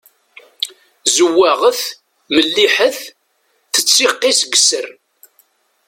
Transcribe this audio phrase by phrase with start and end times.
[1.15, 1.81] Zewwaɣet,
[2.33, 2.99] melliḥet,
[3.73, 4.87] tettiqi seg sser.